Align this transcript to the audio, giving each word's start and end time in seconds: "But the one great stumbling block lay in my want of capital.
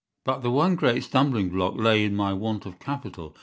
"But 0.25 0.39
the 0.41 0.49
one 0.49 0.73
great 0.75 1.03
stumbling 1.03 1.49
block 1.49 1.75
lay 1.77 2.03
in 2.03 2.15
my 2.15 2.33
want 2.33 2.65
of 2.65 2.79
capital. 2.79 3.37